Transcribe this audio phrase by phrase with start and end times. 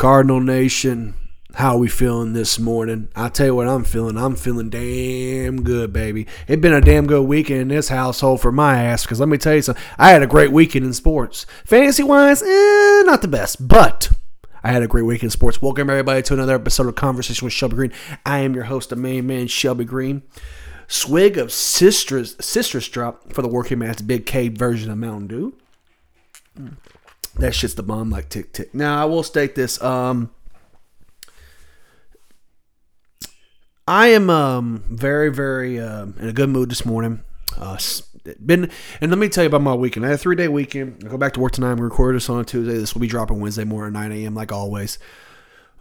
[0.00, 1.12] Cardinal Nation,
[1.56, 3.10] how we feeling this morning?
[3.14, 4.16] I tell you what I'm feeling.
[4.16, 6.26] I'm feeling damn good, baby.
[6.48, 9.02] It's been a damn good weekend in this household for my ass.
[9.02, 9.84] Because let me tell you something.
[9.98, 11.44] I had a great weekend in sports.
[11.66, 14.10] Fantasy wise, eh, not the best, but
[14.64, 15.60] I had a great weekend in sports.
[15.60, 17.92] Welcome everybody to another episode of Conversation with Shelby Green.
[18.24, 20.22] I am your host, the main man, Shelby Green.
[20.88, 25.54] Swig of Sisters Sisters Drop for the working man's Big K version of Mountain Dew.
[27.40, 28.74] That shit's the bomb like tick tick.
[28.74, 29.82] Now I will state this.
[29.82, 30.30] Um
[33.88, 37.24] I am um very, very um in a good mood this morning.
[37.56, 37.78] Uh
[38.44, 40.04] been and let me tell you about my weekend.
[40.04, 41.02] I had a three day weekend.
[41.04, 41.70] I go back to work tonight.
[41.70, 42.74] I'm gonna record this on Tuesday.
[42.74, 44.34] This will be dropping Wednesday morning, 9 a.m.
[44.34, 44.98] like always.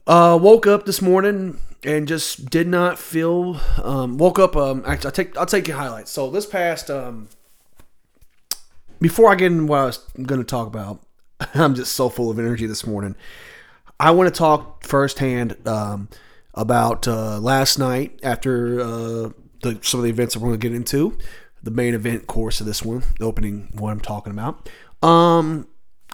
[0.08, 3.60] Uh, woke up this morning and just did not feel.
[3.84, 4.56] Um, woke up.
[4.56, 6.10] Um, actually, I take I'll take you highlights.
[6.10, 7.28] So this past um,
[9.02, 11.02] before I get into what I was going to talk about,
[11.54, 13.16] I'm just so full of energy this morning.
[14.00, 16.10] I want to talk firsthand um,
[16.54, 19.30] about uh, last night after uh,
[19.62, 21.18] the, some of the events that we're going to get into.
[21.62, 24.70] The main event course of this one, the opening one I'm talking about.
[25.04, 25.68] Um,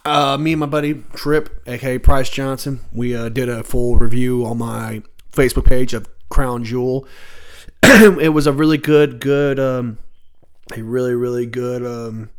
[0.03, 4.45] uh, me and my buddy Trip, aka Price Johnson, we uh, did a full review
[4.45, 7.07] on my Facebook page of Crown Jewel.
[7.83, 9.99] it was a really good, good, um,
[10.75, 12.29] a really, really good, um,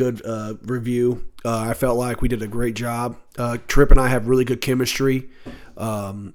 [0.00, 1.26] good uh, review.
[1.44, 3.16] Uh, I felt like we did a great job.
[3.38, 5.28] Uh, Trip and I have really good chemistry.
[5.76, 6.34] Um,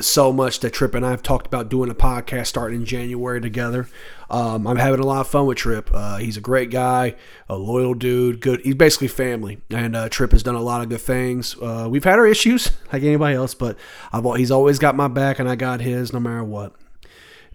[0.00, 3.40] so much that Trip and I have talked about doing a podcast starting in January
[3.40, 3.88] together.
[4.30, 5.90] Um, I'm having a lot of fun with Trip.
[5.92, 7.16] Uh, he's a great guy,
[7.48, 8.40] a loyal dude.
[8.40, 8.60] Good.
[8.62, 11.56] He's basically family, and uh, Trip has done a lot of good things.
[11.60, 13.76] Uh, we've had our issues like anybody else, but
[14.12, 16.74] I've, he's always got my back, and I got his no matter what.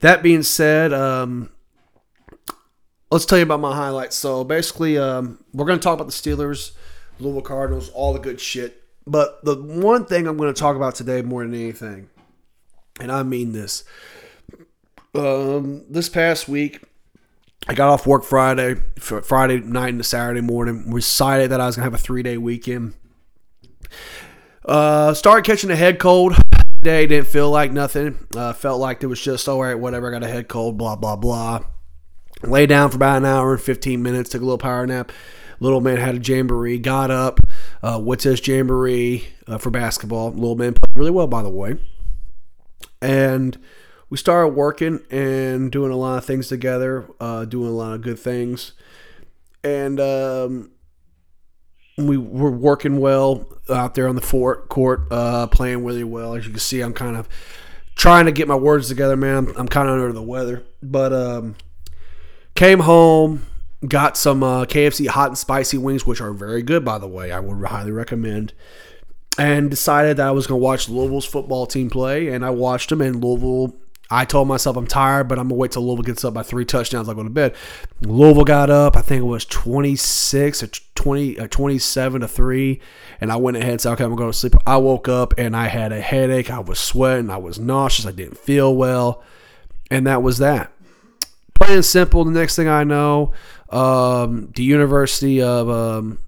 [0.02, 1.50] That being said, um,
[3.11, 4.16] let's tell you about my highlights.
[4.16, 6.72] So basically, um, we're going to talk about the Steelers,
[7.20, 8.84] Louisville Cardinals, all the good shit.
[9.08, 12.09] But the one thing I'm going to talk about today more than anything,
[13.00, 13.83] and I mean this,
[15.14, 16.81] um, this past week,
[17.67, 20.93] I got off work Friday, fr- Friday night into Saturday morning.
[20.93, 22.93] Decided that I was gonna have a three day weekend.
[24.64, 26.36] Uh, started catching a head cold.
[26.82, 28.27] Day didn't feel like nothing.
[28.36, 30.08] Uh, felt like it was just all right, whatever.
[30.08, 30.77] I got a head cold.
[30.77, 31.64] Blah blah blah.
[32.44, 34.30] Lay down for about an hour and 15 minutes.
[34.30, 35.12] Took a little power nap.
[35.60, 36.80] Little man had a jamboree.
[36.80, 37.40] Got up.
[37.82, 40.32] Uh, what's his jamboree uh, for basketball?
[40.32, 41.78] Little man played really well, by the way.
[43.02, 43.58] And
[44.10, 48.02] we started working and doing a lot of things together, uh, doing a lot of
[48.02, 48.73] good things,
[49.64, 50.72] and um,
[51.98, 56.36] we were working well out there on the fort court, uh, playing really well.
[56.36, 57.28] As you can see, I'm kind of
[57.96, 59.38] trying to get my words together, man.
[59.38, 61.56] I'm, I'm kind of under the weather, but um,
[62.55, 63.45] came home,
[63.88, 67.32] got some uh, KFC hot and spicy wings, which are very good, by the way.
[67.32, 68.54] I would highly recommend
[69.38, 72.89] and decided that I was going to watch Louisville's football team play, and I watched
[72.89, 73.02] them.
[73.02, 73.76] And Louisville,
[74.10, 76.64] I told myself I'm tired, but I'm gonna wait till Louisville gets up by three
[76.64, 77.10] touchdowns.
[77.10, 77.55] I go to bed.
[78.02, 78.95] Louisville got up.
[78.95, 82.80] I think it was 26 or 20, or 27 to three,
[83.20, 85.33] and I went ahead and said, "Okay, I'm gonna go to sleep." I woke up
[85.37, 86.52] and I had a headache.
[86.52, 87.30] I was sweating.
[87.30, 88.05] I was nauseous.
[88.05, 89.23] I didn't feel well,
[89.89, 90.72] and that was that.
[91.60, 92.23] Plain and simple.
[92.26, 93.33] The next thing I know,
[93.70, 96.20] um, the University of um,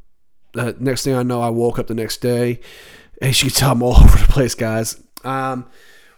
[0.57, 2.59] uh, next thing I know, I woke up the next day.
[3.21, 5.01] As you can tell, I'm all over the place, guys.
[5.23, 5.65] Um,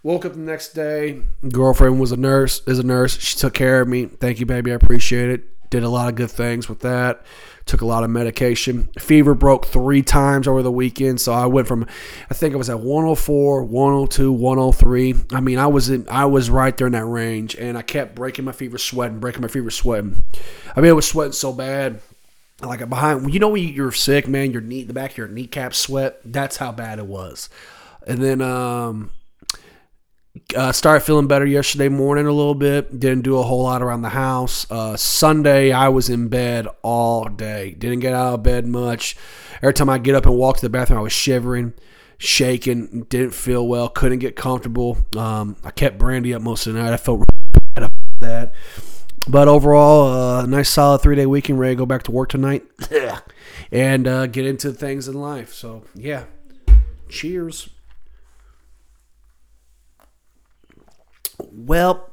[0.03, 1.21] woke up the next day.
[1.49, 2.61] Girlfriend was a nurse.
[2.67, 3.19] Is a nurse.
[3.19, 4.05] She took care of me.
[4.05, 4.71] Thank you, baby.
[4.71, 5.69] I appreciate it.
[5.69, 7.23] Did a lot of good things with that.
[7.69, 8.89] Took a lot of medication.
[8.97, 11.85] Fever broke three times over the weekend, so I went from,
[12.27, 15.15] I think I was at 104, 102, 103.
[15.33, 18.15] I mean, I was in, I was right there in that range, and I kept
[18.15, 20.23] breaking my fever, sweating, breaking my fever, sweating.
[20.75, 22.01] I mean, I was sweating so bad
[22.61, 25.73] like behind you know when you're sick man your knee the back of your kneecap
[25.73, 27.47] sweat that's how bad it was
[28.05, 29.11] and then um
[30.55, 32.99] uh, started feeling better yesterday morning a little bit.
[32.99, 34.69] Didn't do a whole lot around the house.
[34.69, 37.75] Uh, sunday i was in bed all day.
[37.77, 39.15] Didn't get out of bed much.
[39.61, 41.73] Every time i get up and walk to the bathroom i was shivering
[42.19, 44.97] shaking didn't feel well couldn't get comfortable.
[45.17, 46.93] Um, i kept brandy up most of the night.
[46.93, 48.53] I felt really bad about that.
[49.27, 51.59] But overall, uh, nice solid three day weekend.
[51.59, 52.63] Ready to go back to work tonight
[53.71, 55.53] and uh, get into things in life.
[55.53, 56.25] So yeah,
[57.09, 57.69] cheers.
[61.65, 62.09] Well,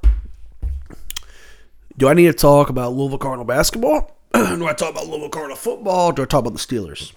[1.97, 4.19] do I need to talk about Louisville Cardinal basketball?
[4.35, 6.13] do I talk about Louisville Cardinal football?
[6.13, 7.13] Do I talk about the Steelers?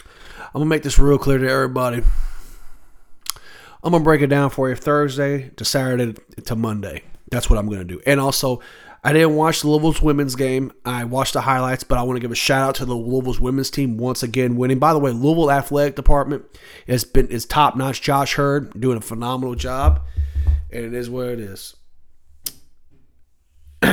[0.00, 2.02] I'm gonna make this real clear to everybody.
[3.82, 6.14] I'm gonna break it down for you Thursday to Saturday
[6.44, 7.02] to Monday.
[7.30, 8.00] That's what I'm gonna do.
[8.06, 8.60] And also,
[9.02, 10.70] I didn't watch the Louisville's women's game.
[10.84, 13.40] I watched the highlights, but I want to give a shout out to the Louisville's
[13.40, 14.78] women's team once again winning.
[14.78, 16.44] By the way, Louisville athletic department
[16.86, 18.00] has been is top notch.
[18.00, 20.02] Josh Heird doing a phenomenal job,
[20.74, 21.76] and it is what it is.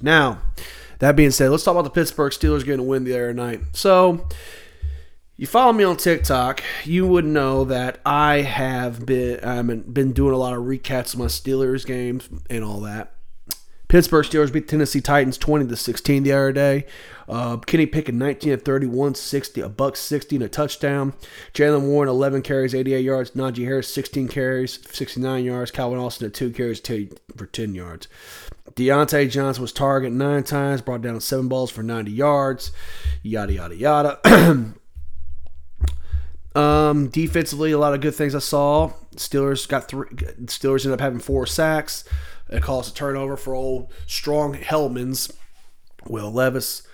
[0.00, 0.40] now,
[0.98, 3.60] that being said, let's talk about the Pittsburgh Steelers getting a win the other night.
[3.72, 4.26] So,
[5.36, 10.32] you follow me on TikTok, you would know that I have been um, been doing
[10.32, 13.12] a lot of recaps of my Steelers games and all that.
[13.88, 16.86] Pittsburgh Steelers beat Tennessee Titans 20 to 16 the other day.
[17.28, 21.12] Uh, Kenny Pickett 19 to 31, 60, a buck 60 and a touchdown.
[21.52, 23.30] Jaylen Warren 11 carries, 88 yards.
[23.32, 25.70] Najee Harris 16 carries, 69 yards.
[25.70, 26.80] Calvin Austin at two carries
[27.36, 28.08] for 10 yards.
[28.74, 32.72] Diontae Johnson was targeted nine times, brought down seven balls for 90 yards.
[33.22, 34.74] Yada yada yada.
[36.54, 38.92] um, defensively, a lot of good things I saw.
[39.16, 40.08] Steelers got three.
[40.08, 42.04] Steelers ended up having four sacks.
[42.50, 45.34] It caused a turnover for old strong Hellmans,
[46.06, 46.86] Will Levis.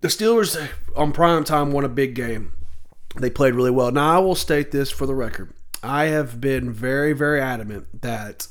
[0.00, 2.52] The Steelers on prime time won a big game.
[3.16, 3.90] They played really well.
[3.90, 5.52] Now I will state this for the record.
[5.82, 8.46] I have been very, very adamant that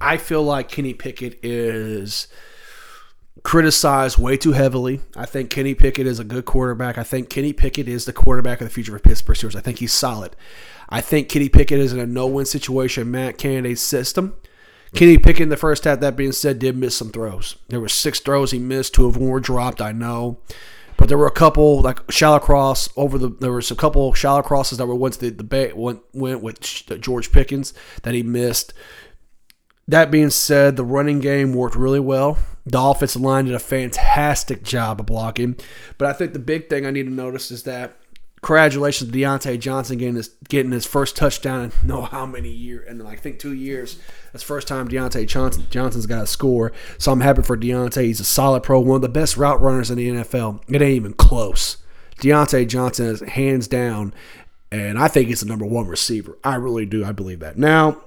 [0.00, 2.28] I feel like Kenny Pickett is
[3.44, 5.00] criticized way too heavily.
[5.16, 6.98] I think Kenny Pickett is a good quarterback.
[6.98, 9.56] I think Kenny Pickett is the quarterback of the future for Pittsburgh Steelers.
[9.56, 10.34] I think he's solid.
[10.88, 14.34] I think Kenny Pickett is in a no-win situation, Matt Canada's system.
[14.94, 17.56] Kenny Pickett in the first half, that being said, did miss some throws.
[17.68, 18.94] There were six throws he missed.
[18.94, 20.38] Two of them were dropped, I know.
[20.96, 23.28] But there were a couple like shallow cross over the.
[23.28, 26.96] There was a couple shallow crosses that were once the the went went with uh,
[26.96, 28.72] George Pickens that he missed.
[29.88, 32.38] That being said, the running game worked really well.
[32.64, 35.56] The offensive line did a fantastic job of blocking.
[35.98, 37.98] But I think the big thing I need to notice is that
[38.44, 42.86] congratulations to Diontae Johnson getting his getting his first touchdown in no how many years
[42.86, 43.98] and I think two years.
[44.32, 46.70] That's the first time Diontae Johnson, Johnson's got a score.
[46.98, 48.04] So I'm happy for Diontae.
[48.04, 50.62] He's a solid pro, one of the best route runners in the NFL.
[50.68, 51.78] It ain't even close.
[52.18, 54.12] Diontae Johnson is hands down,
[54.70, 56.36] and I think he's the number one receiver.
[56.44, 57.02] I really do.
[57.02, 57.56] I believe that.
[57.56, 58.02] Now,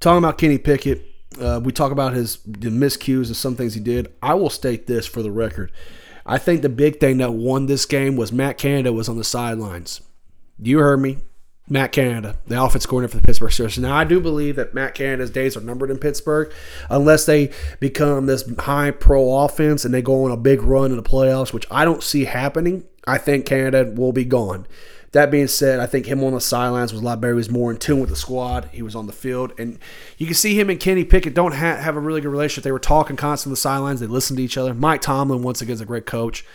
[0.00, 1.06] talking about Kenny Pickett,
[1.40, 4.12] uh, we talk about his miscues and some things he did.
[4.20, 5.70] I will state this for the record.
[6.32, 9.22] I think the big thing that won this game was Matt Canada was on the
[9.22, 10.00] sidelines.
[10.58, 11.18] You heard me.
[11.68, 13.78] Matt Canada, the offense coordinator for the Pittsburgh Steelers.
[13.78, 16.50] Now, I do believe that Matt Canada's days are numbered in Pittsburgh
[16.88, 17.50] unless they
[17.80, 21.52] become this high pro offense and they go on a big run in the playoffs,
[21.52, 22.84] which I don't see happening.
[23.06, 24.66] I think Canada will be gone.
[25.12, 27.34] That being said, I think him on the sidelines was a lot better.
[27.34, 28.70] He was more in tune with the squad.
[28.72, 29.78] He was on the field, and
[30.16, 32.64] you can see him and Kenny Pickett don't ha- have a really good relationship.
[32.64, 34.00] They were talking constantly on the sidelines.
[34.00, 34.72] They listened to each other.
[34.72, 36.46] Mike Tomlin, once again, is a great coach.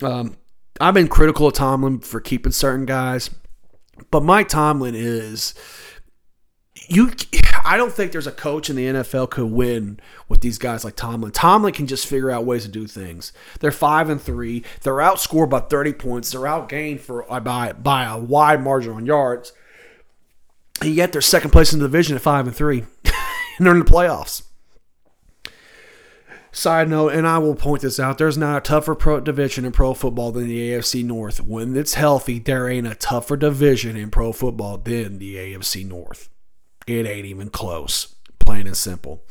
[0.00, 0.36] Um,
[0.80, 3.30] I've been critical of Tomlin for keeping certain guys,
[4.12, 5.54] but Mike Tomlin is
[6.88, 7.12] you
[7.64, 10.96] I don't think there's a coach in the NFL could win with these guys like
[10.96, 11.32] Tomlin.
[11.32, 13.32] Tomlin can just figure out ways to do things.
[13.60, 14.64] They're five and three.
[14.82, 16.30] They're outscored by 30 points.
[16.30, 19.52] They're outgained for uh, by by a wide margin on yards.
[20.80, 22.84] And yet they're second place in the division at five and three.
[23.04, 24.42] and they're in the playoffs.
[26.50, 29.72] Side note, and I will point this out: there's not a tougher pro division in
[29.72, 31.42] pro football than the AFC North.
[31.42, 36.30] When it's healthy, there ain't a tougher division in pro football than the AFC North.
[36.90, 38.14] It ain't even close.
[38.38, 39.22] Plain and simple.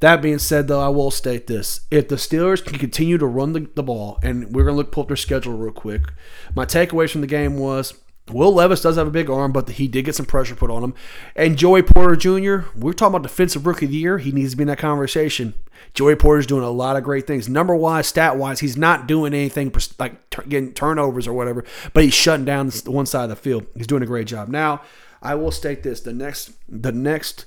[0.00, 1.80] That being said, though, I will state this.
[1.90, 4.92] If the Steelers can continue to run the, the ball, and we're going to look
[4.92, 6.12] pull up their schedule real quick,
[6.54, 7.94] my takeaways from the game was
[8.30, 10.84] Will Levis does have a big arm, but he did get some pressure put on
[10.84, 10.94] him.
[11.34, 14.18] And Joey Porter Jr., we're talking about defensive rookie of the year.
[14.18, 15.54] He needs to be in that conversation.
[15.94, 17.48] Joey Porter's doing a lot of great things.
[17.48, 22.14] Number wise, stat wise, he's not doing anything like getting turnovers or whatever, but he's
[22.14, 23.66] shutting down one side of the field.
[23.74, 24.48] He's doing a great job.
[24.48, 24.82] Now,
[25.22, 27.46] I will state this: the next, the next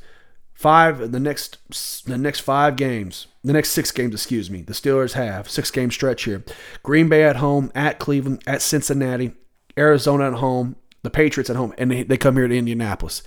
[0.53, 1.57] five, the next,
[2.05, 5.91] the next five games, the next six games, excuse me, the Steelers have six game
[5.91, 6.43] stretch here:
[6.83, 9.33] Green Bay at home, at Cleveland, at Cincinnati,
[9.77, 13.23] Arizona at home, the Patriots at home, and they, they come here to Indianapolis.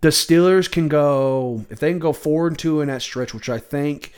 [0.00, 3.48] The Steelers can go if they can go four and two in that stretch, which
[3.48, 4.12] I think.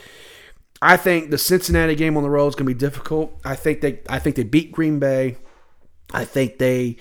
[0.85, 3.39] I think the Cincinnati game on the road is going to be difficult.
[3.45, 5.37] I think they, I think they beat Green Bay.
[6.13, 6.97] I think they.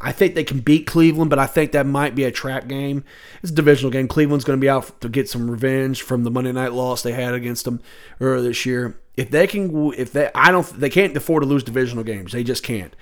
[0.00, 3.04] I think they can beat Cleveland, but I think that might be a trap game.
[3.42, 4.08] It's a divisional game.
[4.08, 7.12] Cleveland's going to be out to get some revenge from the Monday night loss they
[7.12, 7.80] had against them
[8.20, 9.00] earlier this year.
[9.16, 12.32] If they can, if they, I don't, they can't afford to lose divisional games.
[12.32, 12.94] They just can't.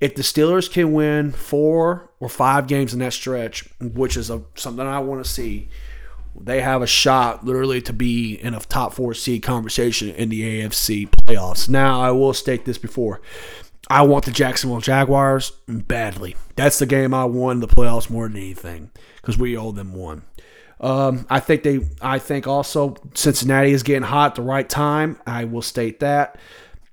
[0.00, 4.42] If the Steelers can win four or five games in that stretch, which is a,
[4.56, 5.68] something I want to see,
[6.38, 10.62] they have a shot literally to be in a top four seed conversation in the
[10.62, 11.68] AFC playoffs.
[11.68, 13.20] Now, I will state this before
[13.88, 16.36] I want the Jacksonville Jaguars badly.
[16.56, 20.22] That's the game I won the playoffs more than anything because we owe them one.
[20.80, 21.80] Um, I think they.
[22.00, 25.18] I think also Cincinnati is getting hot at the right time.
[25.26, 26.38] I will state that.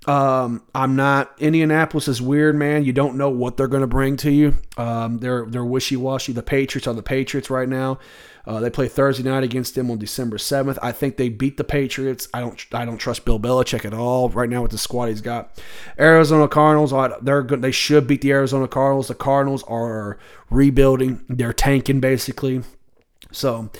[0.06, 1.32] Um, I'm not.
[1.38, 2.84] Indianapolis is weird, man.
[2.84, 4.56] You don't know what they're going to bring to you.
[4.76, 6.32] Um, they're they're wishy washy.
[6.32, 7.98] The Patriots are the Patriots right now.
[8.46, 10.78] Uh, they play Thursday night against them on December seventh.
[10.82, 12.28] I think they beat the Patriots.
[12.34, 12.64] I don't.
[12.72, 15.60] I don't trust Bill Belichick at all right now with the squad he's got.
[15.98, 16.92] Arizona Cardinals.
[17.22, 17.62] They're good.
[17.62, 19.08] They should beat the Arizona Cardinals.
[19.08, 20.18] The Cardinals are
[20.50, 21.24] rebuilding.
[21.28, 22.62] They're tanking basically.
[23.30, 23.70] So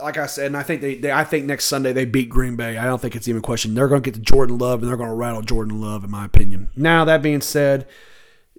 [0.00, 2.56] like I said, and I think they, they, I think next Sunday they beat Green
[2.56, 2.76] Bay.
[2.76, 3.74] I don't think it's even a question.
[3.74, 6.10] They're going to get to Jordan Love and they're going to rattle Jordan Love, in
[6.10, 6.70] my opinion.
[6.76, 7.86] Now that being said,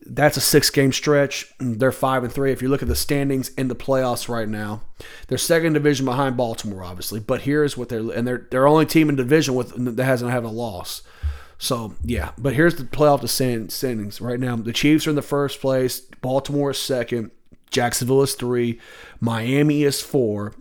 [0.05, 1.53] that's a six game stretch.
[1.59, 2.51] They're five and three.
[2.51, 4.81] If you look at the standings in the playoffs right now,
[5.27, 7.19] they're second division behind Baltimore, obviously.
[7.19, 10.43] But here's what they're and they're they're only team in division with that hasn't had
[10.43, 11.03] a loss.
[11.57, 13.27] So yeah, but here's the playoff
[13.71, 14.55] standings right now.
[14.55, 15.99] The Chiefs are in the first place.
[15.99, 17.31] Baltimore is second.
[17.69, 18.79] Jacksonville is three.
[19.19, 20.53] Miami is four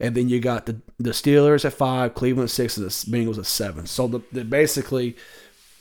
[0.00, 3.46] and then you got the the Steelers at five, Cleveland six, and the Bengals at
[3.46, 3.86] seven.
[3.86, 5.16] So the, the basically,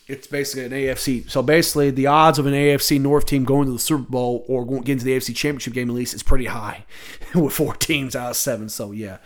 [0.08, 1.30] it's basically an AFC.
[1.30, 4.66] So basically, the odds of an AFC North team going to the Super Bowl or
[4.66, 6.86] going getting to the AFC Championship game at least is pretty high,
[7.36, 8.70] with four teams out of seven.
[8.70, 9.18] So yeah,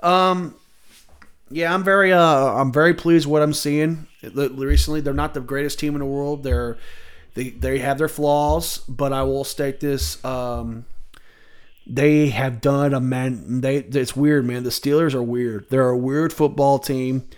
[0.00, 0.54] um,
[1.50, 5.00] yeah, I'm very uh, I'm very pleased with what I'm seeing recently.
[5.00, 6.42] They're not the greatest team in the world.
[6.42, 6.76] They're
[7.34, 10.22] they they have their flaws, but I will state this.
[10.24, 10.84] Um,
[11.86, 13.60] they have done a man.
[13.60, 14.64] They it's weird, man.
[14.64, 15.70] The Steelers are weird.
[15.70, 17.28] They're a weird football team.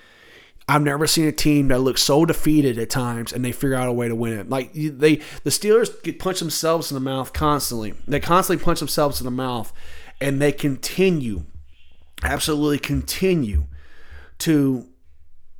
[0.70, 3.88] I've never seen a team that looks so defeated at times and they figure out
[3.88, 4.50] a way to win it.
[4.50, 7.94] Like they, the Steelers get punch themselves in the mouth constantly.
[8.06, 9.72] They constantly punch themselves in the mouth,
[10.20, 11.44] and they continue,
[12.22, 13.64] absolutely continue,
[14.40, 14.86] to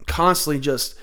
[0.07, 0.95] constantly just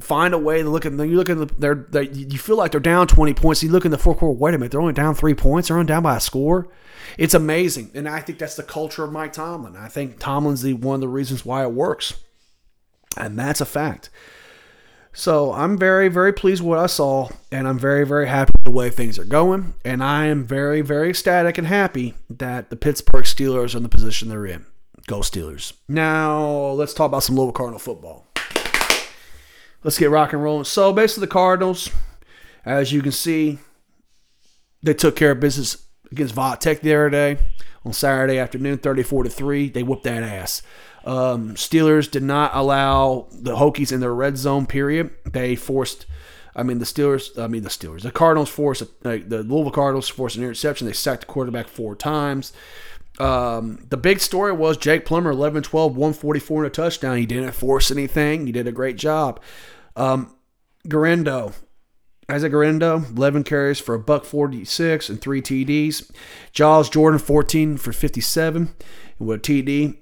[0.00, 1.08] find a way to look at them.
[1.08, 3.62] You look at the, they're, they, you feel like they're down 20 points.
[3.62, 5.68] You look in the fourth quarter, wait a minute, they're only down three points.
[5.68, 6.68] They're only down by a score.
[7.16, 7.92] It's amazing.
[7.94, 9.76] And I think that's the culture of Mike Tomlin.
[9.76, 12.14] I think Tomlin's the one of the reasons why it works.
[13.16, 14.10] And that's a fact.
[15.12, 18.64] So I'm very, very pleased with what I saw, and I'm very, very happy with
[18.64, 19.72] the way things are going.
[19.82, 23.88] And I am very, very ecstatic and happy that the Pittsburgh Steelers are in the
[23.88, 24.66] position they're in.
[25.06, 25.72] Go Steelers.
[25.88, 28.26] Now let's talk about some Louisville Cardinal football.
[29.82, 30.64] Let's get rock and rolling.
[30.64, 31.90] So basically, the Cardinals,
[32.64, 33.58] as you can see,
[34.82, 37.38] they took care of business against Tech the other day
[37.86, 39.70] on Saturday afternoon, 34 to 3.
[39.70, 40.60] They whooped that ass.
[41.06, 45.10] Um, Steelers did not allow the Hokies in their red zone period.
[45.24, 46.04] They forced,
[46.56, 50.08] I mean, the Steelers, I mean, the Steelers, the Cardinals forced, like, the Louisville Cardinals
[50.08, 50.86] forced an interception.
[50.86, 52.52] They sacked the quarterback four times.
[53.20, 57.16] Um, the big story was Jake Plummer, 11 12, 144 and a touchdown.
[57.16, 58.46] He didn't force anything.
[58.46, 59.40] He did a great job.
[59.94, 60.34] Um,
[60.88, 61.52] Guerendo,
[62.28, 66.10] Isaac Guerendo, 11 carries for a buck 46 and three TDs.
[66.52, 68.74] Jaws Jordan, 14 for 57
[69.18, 69.98] with a TD.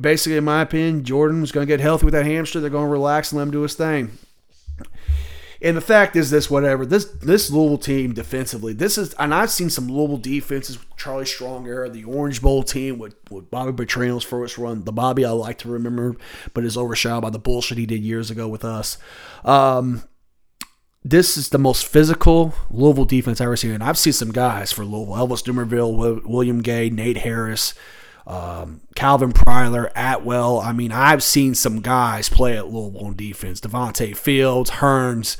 [0.00, 2.62] Basically, in my opinion, Jordan's going to get healthy with that hamstring.
[2.62, 4.18] They're going to relax and let him do his thing.
[5.62, 9.50] And the fact is this, whatever this this Louisville team defensively, this is, and I've
[9.50, 10.78] seen some Louisville defenses.
[10.98, 14.84] Charlie Strong era, the Orange Bowl team with, with Bobby Petrino's first run.
[14.84, 16.16] The Bobby I like to remember,
[16.52, 18.98] but is overshadowed by the bullshit he did years ago with us.
[19.42, 20.02] Um,
[21.02, 23.72] this is the most physical Louisville defense I've ever seen.
[23.72, 27.74] And I've seen some guys for Louisville Elvis Dumervil, William Gay, Nate Harris,
[28.26, 30.60] um, Calvin Pryor, Atwell.
[30.60, 33.60] I mean, I've seen some guys play at Louisville on defense.
[33.60, 35.36] Devontae Fields, Hearns,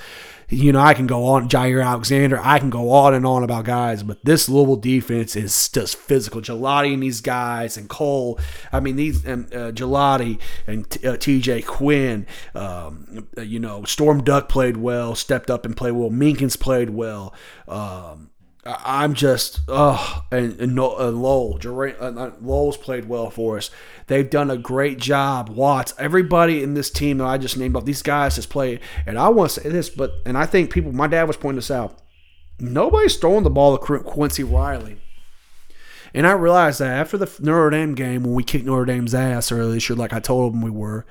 [0.48, 3.64] you know, I can go on, Jaire Alexander, I can go on and on about
[3.64, 6.40] guys, but this Louisville defense is just physical.
[6.40, 8.38] Gillotte and these guys, and Cole,
[8.72, 14.48] I mean, these, and uh, Gillotte and uh, TJ Quinn, um, you know, Storm Duck
[14.48, 16.10] played well, stepped up and played well.
[16.10, 17.34] Minkins played well.
[17.66, 18.30] Um,
[18.66, 23.70] I'm just, oh, and, and, and Lowell, uh, Lowell's played well for us.
[24.06, 25.50] They've done a great job.
[25.50, 28.80] Watts, everybody in this team that I just named off, these guys has played.
[29.06, 31.56] And I want to say this, but, and I think people, my dad was pointing
[31.56, 31.98] this out.
[32.58, 34.96] Nobody's throwing the ball to Quincy Riley.
[36.14, 39.50] And I realized that after the Notre Dame game, when we kicked Notre Dame's ass
[39.52, 41.04] earlier this year, like I told them we were,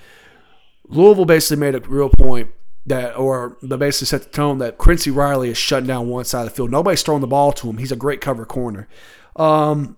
[0.88, 2.50] Louisville basically made a real point
[2.86, 6.42] that or the basically set the tone that Quincy Riley is shutting down one side
[6.42, 6.72] of the field.
[6.72, 7.78] Nobody's throwing the ball to him.
[7.78, 8.88] He's a great cover corner.
[9.36, 9.98] Um,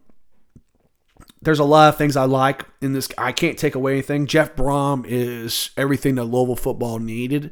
[1.42, 3.10] there's a lot of things I like in this.
[3.18, 4.27] I can't take away anything.
[4.27, 7.51] Jeff Brohm is everything that Louisville football needed.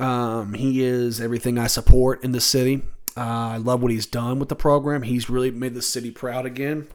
[0.00, 2.82] Um, he is everything I support in the city.
[3.16, 5.02] Uh, I love what he's done with the program.
[5.02, 6.88] He's really made the city proud again.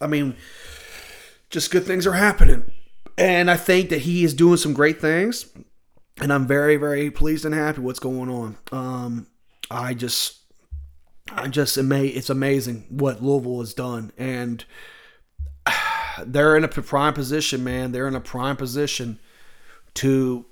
[0.00, 0.34] I mean,
[1.50, 2.70] just good things are happening.
[3.16, 5.46] And I think that he is doing some great things
[6.20, 8.56] and I'm very, very pleased and happy what's going on.
[8.72, 9.26] Um,
[9.70, 10.38] I just,
[11.30, 14.64] I just It's amazing what Louisville has done, and
[16.24, 17.92] they're in a prime position, man.
[17.92, 19.18] They're in a prime position
[19.94, 20.46] to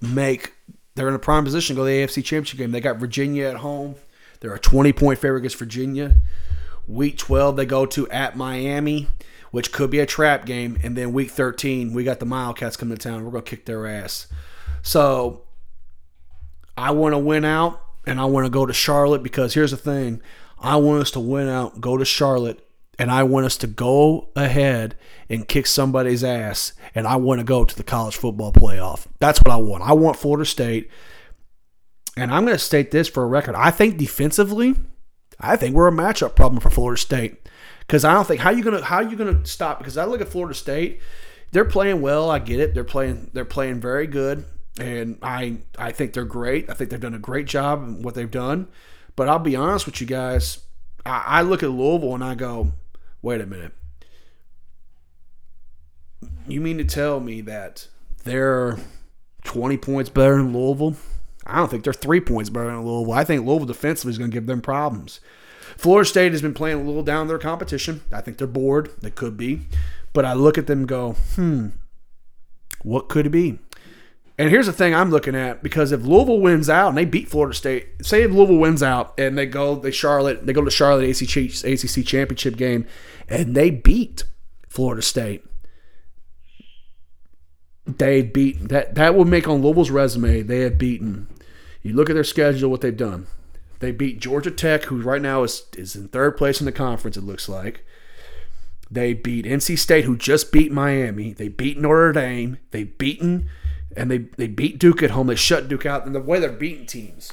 [0.00, 0.54] make.
[0.94, 2.72] They're in a prime position to go to the AFC Championship game.
[2.72, 3.94] They got Virginia at home.
[4.40, 6.16] They're a 20 point favorite against Virginia.
[6.86, 9.08] Week 12, they go to at Miami,
[9.50, 10.78] which could be a trap game.
[10.82, 13.24] And then week 13, we got the Wildcats coming to town.
[13.24, 14.26] We're going to kick their ass.
[14.82, 15.42] So
[16.76, 19.76] I want to win out and I want to go to Charlotte because here's the
[19.76, 20.20] thing
[20.58, 22.66] I want us to win out, go to Charlotte,
[22.98, 24.96] and I want us to go ahead
[25.28, 29.06] and kick somebody's ass, and I want to go to the college football playoff.
[29.20, 29.84] That's what I want.
[29.84, 30.90] I want Florida State,
[32.16, 33.54] and I'm going to state this for a record.
[33.54, 34.74] I think defensively,
[35.40, 37.48] I think we're a matchup problem for Florida State
[37.80, 40.28] because I don't think how you gonna how you gonna stop because I look at
[40.28, 41.00] Florida State,
[41.52, 42.30] they're playing well.
[42.30, 42.74] I get it.
[42.74, 44.44] They're playing they're playing very good,
[44.78, 46.70] and I I think they're great.
[46.70, 48.68] I think they've done a great job in what they've done.
[49.16, 50.60] But I'll be honest with you guys.
[51.04, 52.72] I, I look at Louisville and I go,
[53.20, 53.72] wait a minute.
[56.46, 57.88] You mean to tell me that
[58.24, 58.78] they're
[59.44, 60.96] 20 points better than Louisville?
[61.46, 63.12] I don't think they're three points better than Louisville.
[63.12, 65.20] I think Louisville defensively is going to give them problems.
[65.76, 68.02] Florida State has been playing a little down their competition.
[68.12, 68.90] I think they're bored.
[69.00, 69.62] They could be.
[70.12, 71.68] But I look at them go, hmm,
[72.82, 73.58] what could it be?
[74.38, 77.28] And here's the thing I'm looking at because if Louisville wins out and they beat
[77.28, 80.66] Florida State, say if Louisville wins out and they go they Charlotte, they go to
[80.66, 82.86] the Charlotte ACC, ACC championship game
[83.28, 84.22] and they beat
[84.68, 85.44] Florida State,
[87.84, 91.26] they beat that that would make on Louisville's resume they have beaten.
[91.82, 93.26] You look at their schedule, what they've done.
[93.80, 97.16] They beat Georgia Tech, who right now is is in third place in the conference.
[97.16, 97.84] It looks like.
[98.90, 101.34] They beat NC State, who just beat Miami.
[101.34, 102.58] They beat Notre Dame.
[102.70, 103.50] They've beaten
[103.98, 105.26] and they, they beat Duke at home.
[105.26, 106.06] They shut Duke out.
[106.06, 107.32] And the way they're beating teams,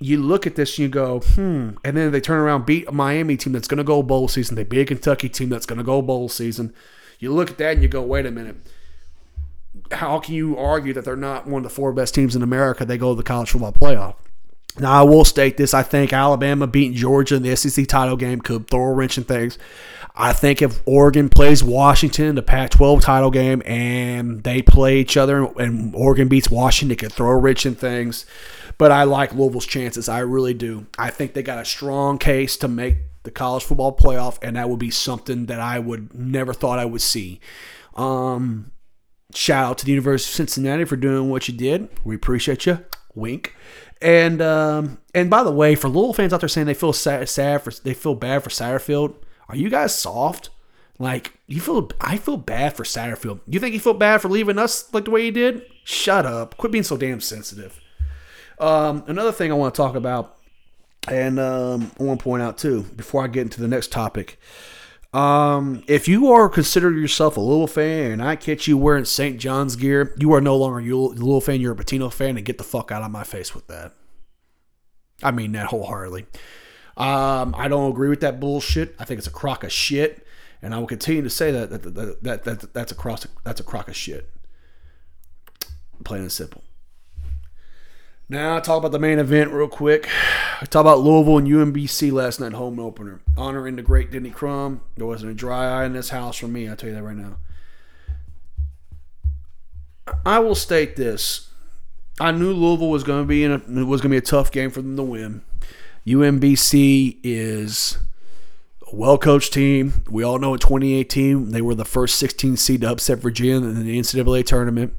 [0.00, 1.70] you look at this and you go, hmm.
[1.84, 4.56] And then they turn around, beat a Miami team that's going to go bowl season.
[4.56, 6.72] They beat a Kentucky team that's going to go bowl season.
[7.18, 8.56] You look at that and you go, wait a minute.
[9.92, 12.84] How can you argue that they're not one of the four best teams in America?
[12.84, 14.14] They go to the college football playoff.
[14.78, 15.74] Now, I will state this.
[15.74, 19.24] I think Alabama beating Georgia in the SEC title game could throw a wrench in
[19.24, 19.58] things.
[20.20, 25.16] I think if Oregon plays Washington, the Pac 12 title game, and they play each
[25.16, 28.26] other and Oregon beats Washington, it could throw a in things.
[28.78, 30.08] But I like Louisville's chances.
[30.08, 30.86] I really do.
[30.98, 34.68] I think they got a strong case to make the college football playoff, and that
[34.68, 37.40] would be something that I would never thought I would see.
[37.94, 38.72] Um,
[39.34, 41.88] shout out to the University of Cincinnati for doing what you did.
[42.04, 42.84] We appreciate you.
[43.14, 43.54] Wink.
[44.02, 47.28] And um, and by the way, for Louisville fans out there saying they feel sad,
[47.28, 49.14] sad for they feel bad for Satterfield,
[49.48, 50.50] are you guys soft?
[50.98, 53.40] Like you feel, I feel bad for Satterfield.
[53.46, 55.62] You think he felt bad for leaving us like the way he did?
[55.84, 56.56] Shut up!
[56.56, 57.80] Quit being so damn sensitive.
[58.58, 60.36] Um, another thing I want to talk about,
[61.06, 64.40] and um, I want to point out too, before I get into the next topic.
[65.14, 69.38] Um, if you are consider yourself a Louisville fan and I catch you wearing St.
[69.38, 71.60] John's gear, you are no longer a Louisville fan.
[71.60, 73.92] You're a Pitino fan, and get the fuck out of my face with that.
[75.22, 76.26] I mean that wholeheartedly.
[76.98, 78.96] Um, I don't agree with that bullshit.
[78.98, 80.26] I think it's a crock of shit,
[80.60, 83.60] and I will continue to say that that, that, that, that that's a cross that's
[83.60, 84.28] a crock of shit.
[86.02, 86.64] Plain and simple.
[88.28, 90.08] Now, talk about the main event real quick.
[90.60, 93.20] I talk about Louisville and UMBC last night home opener.
[93.38, 94.82] Honoring the great Denny Crum.
[94.96, 96.68] There wasn't a dry eye in this house for me.
[96.68, 97.38] I'll tell you that right now.
[100.26, 101.48] I will state this.
[102.20, 104.50] I knew Louisville was going to be in a, was going to be a tough
[104.50, 105.42] game for them to win.
[106.08, 107.98] UMBC is
[108.90, 110.04] a well coached team.
[110.08, 113.84] We all know in 2018 they were the first 16 seed to upset Virginia in
[113.84, 114.94] the NCAA tournament.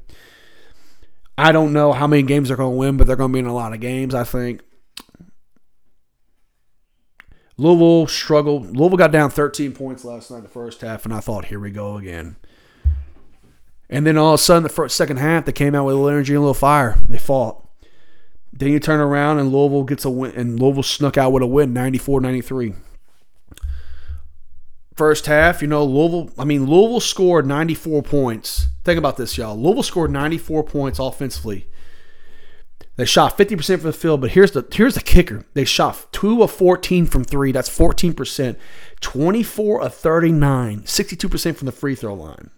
[1.36, 3.40] I don't know how many games they're going to win, but they're going to be
[3.40, 4.60] in a lot of games, I think.
[7.56, 8.76] Louisville struggled.
[8.76, 11.58] Louisville got down 13 points last night in the first half, and I thought, here
[11.58, 12.36] we go again.
[13.88, 15.98] And then all of a sudden, the first, second half, they came out with a
[15.98, 16.96] little energy and a little fire.
[17.08, 17.66] They fought.
[18.52, 21.46] Then you turn around and Louisville gets a win, and Louisville snuck out with a
[21.46, 22.74] win, 94-93.
[24.96, 28.68] First half, you know, Louisville, I mean, Louisville scored 94 points.
[28.84, 29.56] Think about this, y'all.
[29.56, 31.68] Louisville scored 94 points offensively.
[32.96, 35.46] They shot 50% from the field, but here's the here's the kicker.
[35.54, 37.50] They shot 2 of 14 from 3.
[37.50, 38.56] That's 14%.
[39.00, 42.50] 24 of 39, 62% from the free throw line.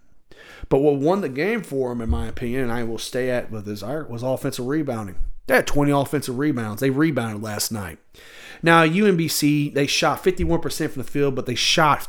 [0.69, 3.53] But what won the game for them, in my opinion, and I will stay at
[3.53, 5.17] with this, was offensive rebounding.
[5.47, 6.81] They had 20 offensive rebounds.
[6.81, 7.99] They rebounded last night.
[8.63, 12.09] Now, UMBC, they shot 51% from the field, but they shot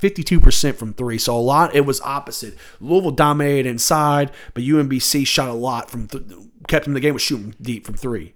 [0.00, 1.16] 52% from three.
[1.16, 2.56] So a lot, it was opposite.
[2.80, 6.24] Louisville dominated inside, but UMBC shot a lot from, th-
[6.68, 8.34] kept them in the game with shooting deep from three.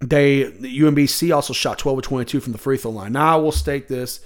[0.00, 3.12] They, UMBC also shot 12 of 22 from the free throw line.
[3.12, 4.20] Now, I will state this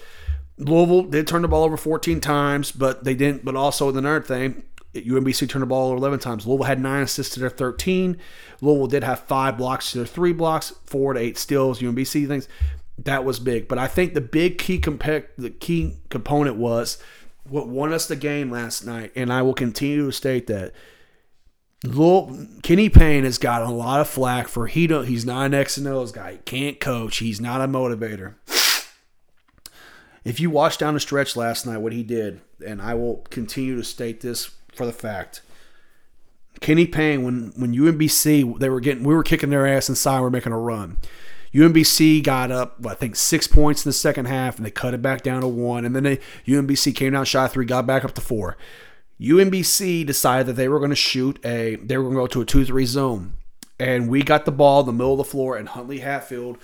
[0.59, 3.45] Louisville did turn the ball over 14 times, but they didn't.
[3.45, 4.63] But also the nerd thing,
[4.95, 6.47] UMBC turned the ball over 11 times.
[6.47, 8.19] Louisville had nine assists to their 13.
[8.61, 11.81] Louisville did have five blocks to their three blocks, four to eight steals.
[11.81, 12.49] UMBC things
[12.99, 13.69] that was big.
[13.69, 16.99] But I think the big key compa- the key component was
[17.49, 20.73] what won us the game last night, and I will continue to state that.
[21.85, 25.55] Louisville, Kenny Payne has gotten a lot of flack for he don't he's not an
[25.55, 26.33] X and O's guy.
[26.33, 27.19] He can't coach.
[27.19, 28.35] He's not a motivator.
[30.25, 33.75] If you watched down the stretch last night, what he did, and I will continue
[33.75, 35.43] to state this for the fact.
[36.61, 40.27] Kenny Payne, when when UMBC they were getting we were kicking their ass inside, we
[40.27, 40.99] are making a run.
[41.55, 45.03] UMBC got up, I think, six points in the second half, and they cut it
[45.03, 45.85] back down to one.
[45.85, 48.57] And then they, UMBC came down, shot three, got back up to four.
[49.21, 52.41] UMBC decided that they were going to shoot a, they were going to go to
[52.41, 53.35] a two-three zone,
[53.79, 56.57] and we got the ball in the middle of the floor, and Huntley Hatfield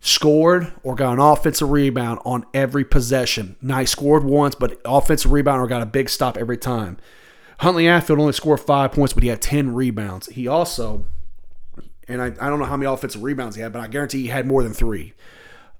[0.00, 3.56] scored or got an offensive rebound on every possession.
[3.60, 6.98] Now he scored once, but offensive rebound or got a big stop every time.
[7.58, 10.26] Huntley Hatfield only scored five points, but he had 10 rebounds.
[10.28, 11.04] He also,
[12.06, 14.28] and I, I don't know how many offensive rebounds he had, but I guarantee he
[14.28, 15.14] had more than three,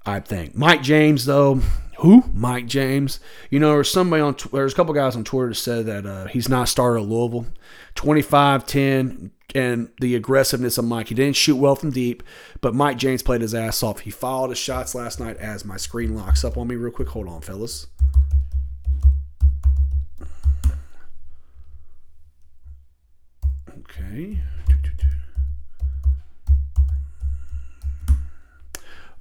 [0.04, 0.56] I think.
[0.56, 1.60] Mike James, though,
[1.98, 2.24] who?
[2.34, 3.20] Mike James.
[3.50, 6.26] You know, there's somebody on, there's a couple guys on Twitter that said that uh,
[6.26, 7.46] he's not started at Louisville.
[7.94, 11.08] 25, 10, and the aggressiveness of Mike.
[11.08, 12.22] He didn't shoot well from deep,
[12.60, 14.00] but Mike James played his ass off.
[14.00, 17.08] He followed his shots last night as my screen locks up on me real quick.
[17.08, 17.86] Hold on, fellas.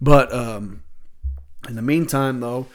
[0.01, 0.83] But um,
[1.67, 2.67] in the meantime, though,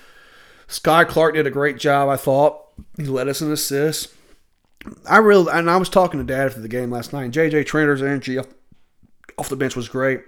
[0.69, 2.09] Skyy Clark did a great job.
[2.09, 2.63] I thought
[2.97, 4.15] he led us in assists.
[5.09, 7.31] I really, and I was talking to Dad after the game last night.
[7.31, 8.47] JJ Traynor's energy off,
[9.39, 10.23] off the bench was great.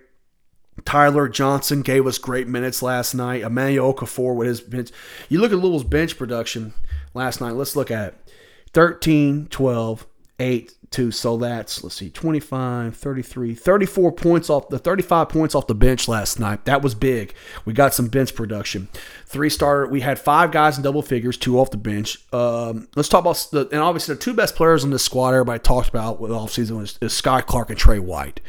[0.85, 3.43] Tyler Johnson gave us great minutes last night.
[3.43, 4.91] Emmanuel Okafor with his bench.
[5.29, 6.75] You look at Louisville's bench production
[7.15, 7.53] last night.
[7.53, 8.33] Let's look at it.
[8.73, 10.07] 13, 12,
[10.41, 11.11] 8, 2.
[11.11, 16.07] So that's, let's see, 25, 33, 34 points off the 35 points off the bench
[16.07, 16.65] last night.
[16.67, 17.35] That was big.
[17.65, 18.89] We got some bench production.
[19.27, 19.89] Three starter.
[19.89, 22.23] We had five guys in double figures, two off the bench.
[22.33, 25.59] Um, let's talk about the, and obviously the two best players on this squad everybody
[25.59, 28.41] talks about with offseason is, is Skyy Clark and Tre White.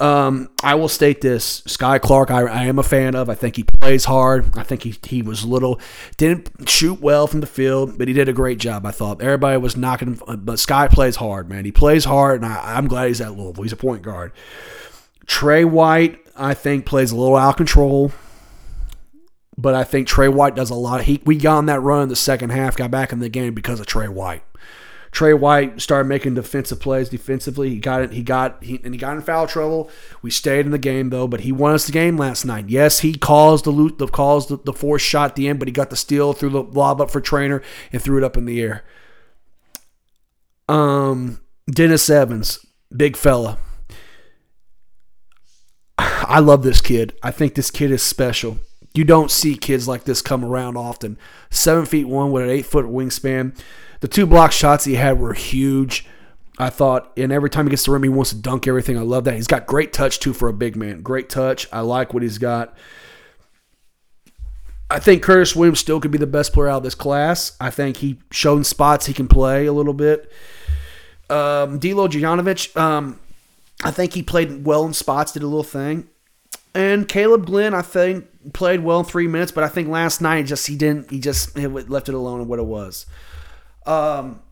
[0.00, 3.30] Um, I will state this: Skyy Clark, I, I, am a fan of.
[3.30, 4.56] I think he plays hard.
[4.56, 5.80] I think he he was little,
[6.16, 8.86] didn't shoot well from the field, but he did a great job.
[8.86, 11.64] I thought everybody was knocking, but Skyy plays hard, man.
[11.64, 13.62] He plays hard, and I, I'm glad he's at Louisville.
[13.62, 14.32] He's a point guard.
[15.26, 18.12] Tre White, I think, plays a little out of control.
[19.56, 21.02] But I think Tre White does a lot.
[21.02, 23.54] He we got on that run in the second half, got back in the game
[23.54, 24.42] because of Tre White.
[25.14, 27.70] Trey White started making defensive plays defensively.
[27.70, 28.12] He got it.
[28.12, 29.88] He got he, and he got in foul trouble.
[30.22, 32.68] We stayed in the game though, but he won us the game last night.
[32.68, 35.68] Yes, he caused the loot, the calls the, the forced shot at the end, but
[35.68, 38.44] he got the steal, threw the lob up for Traynor, and threw it up in
[38.44, 38.82] the air.
[40.68, 43.58] Um, Dennis Evans, big fella.
[45.98, 47.14] I love this kid.
[47.22, 48.58] I think this kid is special.
[48.94, 51.18] You don't see kids like this come around often.
[51.50, 53.58] Seven feet one with an eight foot wingspan.
[54.00, 56.06] The two block shots he had were huge.
[56.58, 58.96] I thought, and every time he gets to rim, he wants to dunk everything.
[58.96, 59.34] I love that.
[59.34, 61.02] He's got great touch too for a big man.
[61.02, 61.66] Great touch.
[61.72, 62.76] I like what he's got.
[64.90, 67.56] I think Curtis Williams still could be the best player out of this class.
[67.60, 70.30] I think he showed spots he can play a little bit.
[71.30, 73.18] Um, Dilo Jovanovic, um,
[73.82, 76.08] I think he played well in spots, did a little thing.
[76.74, 80.46] And Caleb Glenn, I think, played well in three minutes, but I think last night
[80.46, 81.10] just he didn't.
[81.10, 83.06] He just left it alone in what it was.
[83.86, 84.42] Um,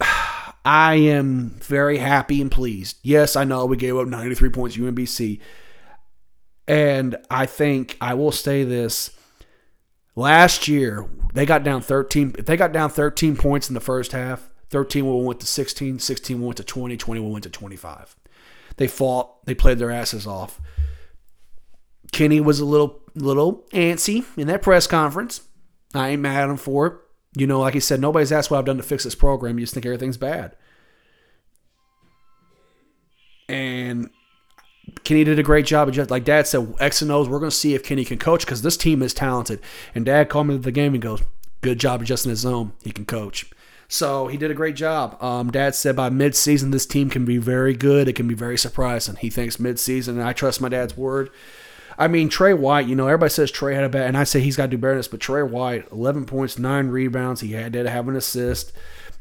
[0.64, 2.98] I am very happy and pleased.
[3.02, 5.40] Yes, I know we gave up 93 points UMBC.
[6.68, 9.10] And I think I will say this.
[10.14, 12.36] Last year, they got down 13.
[12.38, 15.98] If they got down 13 points in the first half, 13 will went to 16,
[15.98, 18.16] 16 went to 20, 20 went to 25.
[18.76, 20.60] They fought, they played their asses off.
[22.12, 25.42] Kenny was a little little antsy in that press conference.
[25.94, 26.94] I ain't mad at him for it.
[27.36, 29.58] You know, like he said, nobody's asked what I've done to fix this program.
[29.58, 30.56] You just think everything's bad.
[33.48, 34.10] And
[35.04, 35.88] Kenny did a great job.
[35.88, 37.28] Of just like Dad said, X and O's.
[37.28, 39.60] We're going to see if Kenny can coach because this team is talented.
[39.94, 41.22] And Dad called me to the game and goes,
[41.60, 42.72] "Good job adjusting his zone.
[42.82, 43.50] He can coach."
[43.92, 45.20] So he did a great job.
[45.20, 48.06] Um, Dad said by mid-season this team can be very good.
[48.06, 49.16] It can be very surprising.
[49.16, 51.28] He thinks mid-season, and I trust my dad's word.
[51.98, 54.40] I mean, Tre White, you know, everybody says Tre had a bad, and I say
[54.40, 57.40] he's got to do better than this, but Tre White, 11 points, nine rebounds.
[57.40, 58.72] He had to have an assist.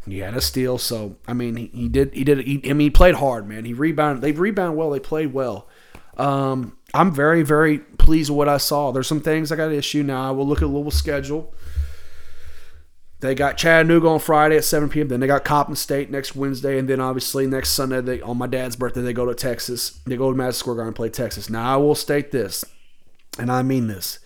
[0.08, 0.78] He had a steal.
[0.78, 3.66] So, I mean, he, he did, he did, he, I mean, he played hard, man.
[3.66, 4.92] He rebounded, they rebounded well.
[4.92, 5.68] They played well.
[6.16, 8.92] Um, I'm very, very pleased with what I saw.
[8.92, 10.28] There's some things I got to issue now.
[10.28, 11.56] I will look at Louisville's schedule.
[13.22, 15.10] They got Chattanooga on Friday at 7 p.m.
[15.10, 18.48] Then they got Coppin State next Wednesday, and then obviously next Sunday, they, on my
[18.48, 20.00] dad's birthday, they go to Texas.
[20.06, 21.50] They go to Madison Square Garden and play Texas.
[21.50, 22.64] Now I will state this,
[23.38, 24.20] and I mean this: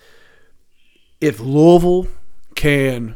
[1.19, 2.08] if Louisville
[2.53, 3.15] can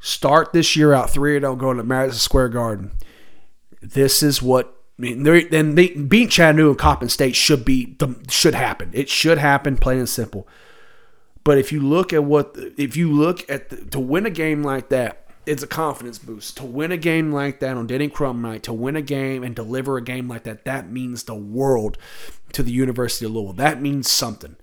[0.00, 2.92] start this year out three zero oh going to Madison Square Garden,
[3.82, 5.22] this is what I mean.
[5.22, 7.94] Then beat Chattanooga and Coppin State should be
[8.30, 8.90] should happen.
[8.94, 10.48] It should happen, plain and simple.
[11.48, 14.62] But if you look at what, if you look at the, to win a game
[14.62, 16.58] like that, it's a confidence boost.
[16.58, 19.56] To win a game like that on Denny Crum night, to win a game and
[19.56, 21.96] deliver a game like that, that means the world
[22.52, 23.54] to the University of Louisville.
[23.54, 24.56] That means something.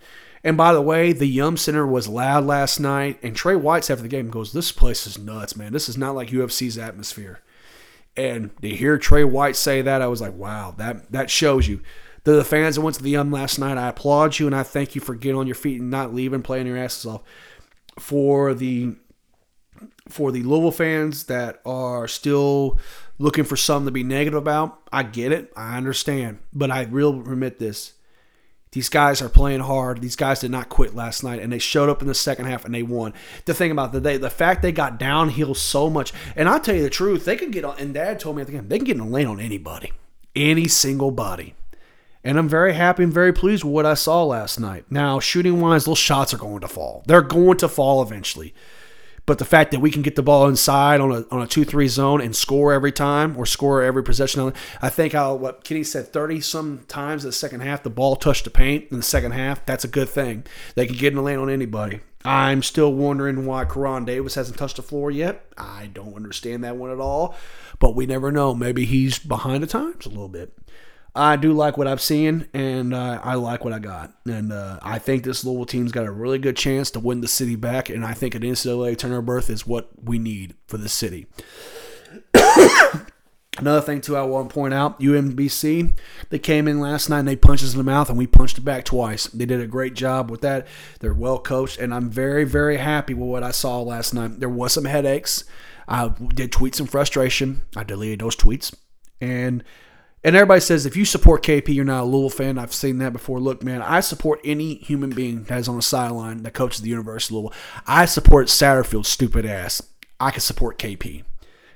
[0.43, 4.03] And by the way, the Yum Center was loud last night, and Tre White's after
[4.03, 5.73] the game goes, "This place is nuts, man.
[5.73, 7.39] This is not like UFC's atmosphere."
[8.15, 11.81] And to hear Tre White say that, I was like, "Wow, that that shows you."
[12.25, 14.63] To the fans that went to the Yum last night, I applaud you and I
[14.63, 17.21] thank you for getting on your feet and not leaving, playing your asses off.
[17.99, 18.95] For the
[20.09, 22.79] for the Louisville fans that are still
[23.17, 25.51] looking for something to be negative about, I get it.
[25.55, 26.39] I understand.
[26.53, 27.93] But I will admit this.
[28.71, 30.01] These guys are playing hard.
[30.01, 32.65] These guys did not quit last night, and they showed up in the second half
[32.65, 33.13] and they won.
[33.45, 36.75] The thing about the day, the fact they got downhill so much, and I'll tell
[36.75, 37.77] you the truth, they can get on.
[37.79, 39.93] And Dad told me at the game, they can get in a lane on anybody,
[40.35, 41.55] any single body.
[42.25, 44.85] And I'm very happy and very pleased with what I saw last night.
[44.89, 47.03] Now, shooting wise, those shots are going to fall.
[47.05, 48.55] They're going to fall eventually.
[49.27, 51.65] But the fact that we can get the ball inside on a on a two
[51.65, 55.83] three zone and score every time or score every possession, I think how what Kenny
[55.83, 59.03] said thirty some times in the second half the ball touched the paint in the
[59.03, 59.65] second half.
[59.65, 60.45] That's a good thing.
[60.75, 62.01] They can get in the lane on anybody.
[62.23, 65.45] I'm still wondering why Koron Davis hasn't touched the floor yet.
[65.57, 67.35] I don't understand that one at all.
[67.79, 68.55] But we never know.
[68.55, 70.55] Maybe he's behind the times a little bit.
[71.15, 74.13] I do like what I've seen, and uh, I like what I got.
[74.25, 77.27] And uh, I think this Louisville team's got a really good chance to win the
[77.29, 80.89] city back, and I think an NCAA tournament berth is what we need for the
[80.89, 81.27] city.
[83.57, 85.97] Another thing, too, I want to point out UMBC,
[86.29, 88.57] they came in last night and they punched us in the mouth, and we punched
[88.57, 89.27] it back twice.
[89.27, 90.67] They did a great job with that.
[90.99, 94.41] They're well coached, and I'm very, very happy with what I saw last night.
[94.41, 95.45] There was some headaches.
[95.87, 97.61] I did tweet some frustration.
[97.73, 98.75] I deleted those tweets.
[99.21, 99.63] And
[100.25, 102.57] and everybody says if you support KP, you're not a Louisville fan.
[102.57, 103.39] I've seen that before.
[103.39, 106.89] Look, man, I support any human being that is on the sideline that coaches the
[106.89, 107.59] University of Louisville.
[107.85, 109.83] I support Satterfield's stupid ass.
[110.19, 111.23] I can support KP.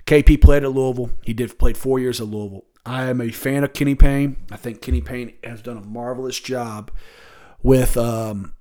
[0.08, 1.12] KP played at Louisville.
[1.24, 2.66] He did played four years at Louisville.
[2.88, 4.38] I am a fan of Kenny Payne.
[4.52, 6.90] I think Kenny Payne has done a marvelous job
[7.62, 8.56] with um,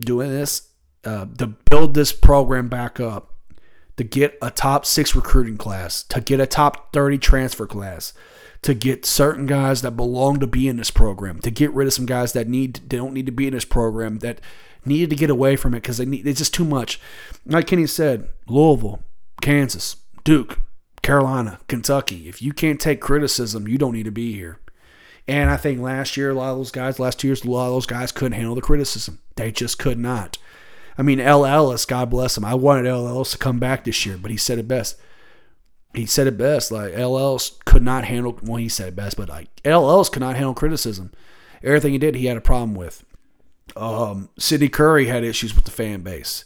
[0.00, 0.68] doing this
[1.04, 3.33] uh, to build this program back up,
[3.96, 8.12] to get a top six recruiting class, to get a top 30 transfer class
[8.64, 11.92] to get certain guys that belong to be in this program, to get rid of
[11.92, 14.40] some guys that need don't need to be in this program that
[14.86, 16.98] needed to get away from it because they need it's just too much.
[17.44, 19.02] Like Kenny said, Louisville,
[19.42, 20.60] Kansas, Duke,
[21.02, 22.26] Carolina, Kentucky.
[22.26, 24.58] If you can't take criticism, you don't need to be here.
[25.28, 27.66] And I think last year, a lot of those guys, last two years, a lot
[27.66, 29.18] of those guys couldn't handle the criticism.
[29.36, 30.38] They just could not.
[30.96, 32.44] I mean, El Ellis, God bless him.
[32.44, 34.96] I wanted El Ellis to come back this year, but he said it best
[35.94, 36.70] he said it best.
[36.70, 38.38] Like LLs could not handle.
[38.42, 41.12] Well, he said it best, but like LLs could not handle criticism.
[41.62, 43.04] Everything he did, he had a problem with.
[43.76, 46.44] Um, Sydney Curry had issues with the fan base.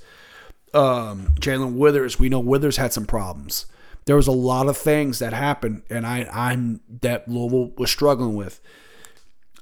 [0.72, 3.66] Um, Jalen Withers, we know Withers had some problems.
[4.04, 8.37] There was a lot of things that happened, and I, I'm that Louisville was struggling
[8.37, 8.61] with.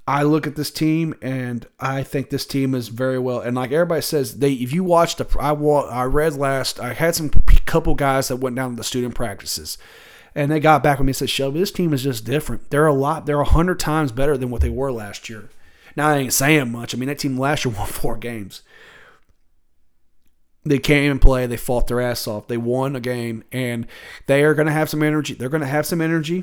[0.09, 3.40] I look at this team and I think this team is very well.
[3.40, 7.16] And like everybody says, they if you watched the I I read last I had
[7.16, 9.79] some couple guys that went down to the student practices,
[10.35, 12.71] and they got back with me and said, Shelby, this team is just different.
[12.71, 13.27] They're a lot.
[13.27, 15.51] They're a hundred times better than what they were last year.
[15.97, 16.95] Now I ain't saying much.
[16.95, 18.62] I mean that team last year won four games.
[20.64, 21.47] They came and play.
[21.47, 22.49] They fought their ass off.
[22.49, 23.87] They won a game, and
[24.27, 25.35] they are going to have some energy.
[25.35, 26.42] They're going to have some energy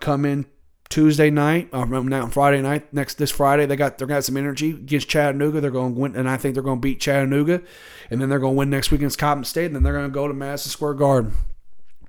[0.00, 0.46] come in
[0.92, 4.72] Tuesday night, uh, now Friday night, next this Friday, they got they're got some energy
[4.72, 5.58] against Chattanooga.
[5.58, 7.62] They're going to win, and I think they're going to beat Chattanooga,
[8.10, 10.10] and then they're going to win next week against Coppin State, and then they're going
[10.10, 11.32] to go to Madison Square Garden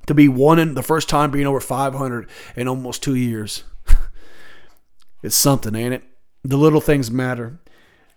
[0.07, 3.63] to be one in the first time being over 500 in almost two years.
[5.23, 6.03] it's something, ain't it?
[6.43, 7.61] The little things matter,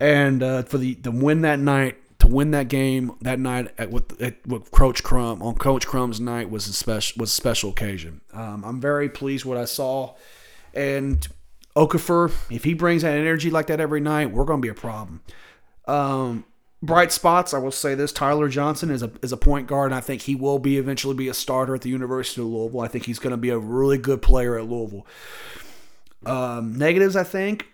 [0.01, 3.93] and uh, for the to win that night, to win that game that night at
[3.93, 7.71] with, at, with Coach Crum on Coach Crum's night was a special was a special
[7.71, 8.21] occasion.
[8.33, 10.17] Um, I'm very pleased what I saw.
[10.77, 11.27] And
[11.75, 14.75] Okafor, if he brings that energy like that every night, we're going to be a
[14.75, 15.23] problem.
[15.89, 16.45] Um,
[16.83, 19.95] bright spots, I will say this: Tyler Johnson is a is a point guard, and
[19.95, 22.81] I think he will be eventually be a starter at the University of Louisville.
[22.81, 25.07] I think he's going to be a really good player at Louisville.
[26.25, 27.67] Um, negatives, I think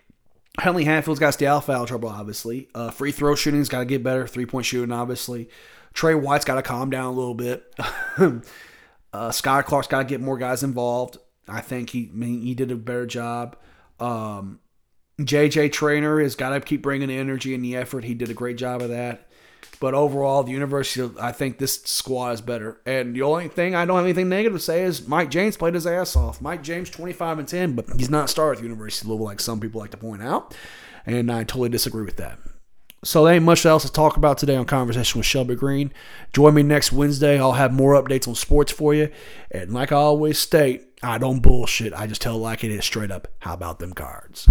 [0.59, 2.69] Huntley Hatfield's got of foul trouble, obviously.
[2.75, 4.27] Uh, free throw shooting's got to get better.
[4.27, 5.49] Three point shooting, obviously.
[5.95, 7.73] Tre White's got to calm down a little bit.
[7.79, 8.41] uh,
[9.15, 11.19] Skyy Clark's got to get more guys involved.
[11.53, 13.57] I think he I mean, he did a better job.
[14.01, 14.61] Um,
[15.21, 18.05] JJ Traynor has got to keep bringing the energy and the effort.
[18.05, 19.29] He did a great job of that.
[19.81, 22.81] But overall, the University, I think this squad is better.
[22.87, 25.75] And the only thing I don't have anything negative to say is Mike James played
[25.75, 26.41] his ass off.
[26.41, 29.41] Mike James, 25 and 10, but he's not star at the University of Louisville like
[29.41, 30.57] some people like to point out.
[31.05, 32.39] And I totally disagree with that.
[33.05, 35.93] So there ain't much else to talk about today on Conversation with Shelby Green.
[36.33, 37.41] Join me next Wednesday.
[37.41, 39.11] I'll have more updates on sports for you.
[39.51, 41.93] And like I always state, I don't bullshit.
[41.93, 43.29] I just tell like it is straight up.
[43.41, 44.49] How about them cards?